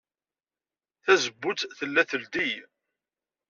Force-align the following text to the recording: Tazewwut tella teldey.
Tazewwut 1.03 1.59
tella 1.77 2.03
teldey. 2.09 2.53